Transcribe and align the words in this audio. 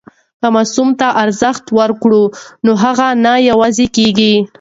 که 0.39 0.47
ماسوم 0.55 0.89
ته 0.99 1.07
ارزښت 1.23 1.65
ورکړو 1.79 2.23
نو 2.65 2.71
هغه 2.83 3.07
نه 3.25 3.33
یوازې 3.49 3.87
کېږي. 3.97 4.33